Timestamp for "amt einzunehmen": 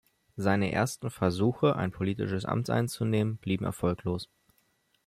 2.43-3.37